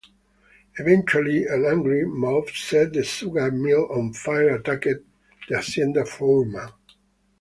[0.79, 4.87] Eventually, and angry mob set the sugar mill on fire attacked
[5.47, 6.69] the hacienda foreman.